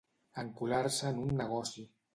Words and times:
Encular-se 0.43 1.11
en 1.13 1.23
un 1.27 1.39
negoci. 1.45 1.91